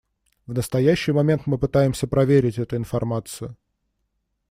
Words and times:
В 0.47 0.53
настоящий 0.53 1.11
момент 1.11 1.43
мы 1.45 1.59
пытаемся 1.59 2.07
проверить 2.07 2.57
эту 2.57 2.75
информацию. 2.75 3.55